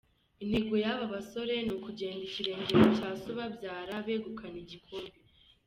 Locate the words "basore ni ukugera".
1.15-2.17